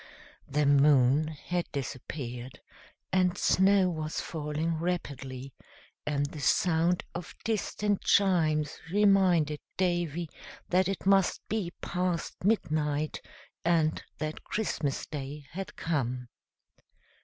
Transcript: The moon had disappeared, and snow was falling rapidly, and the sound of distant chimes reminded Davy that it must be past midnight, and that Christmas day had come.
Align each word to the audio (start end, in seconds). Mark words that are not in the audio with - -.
The 0.47 0.65
moon 0.65 1.27
had 1.27 1.71
disappeared, 1.71 2.59
and 3.13 3.37
snow 3.37 3.87
was 3.87 4.19
falling 4.19 4.79
rapidly, 4.79 5.53
and 6.07 6.25
the 6.25 6.39
sound 6.41 7.03
of 7.13 7.35
distant 7.43 8.01
chimes 8.03 8.79
reminded 8.91 9.59
Davy 9.77 10.27
that 10.69 10.87
it 10.87 11.05
must 11.05 11.47
be 11.47 11.71
past 11.81 12.43
midnight, 12.43 13.21
and 13.63 14.01
that 14.17 14.43
Christmas 14.43 15.05
day 15.05 15.45
had 15.51 15.75
come. 15.75 16.29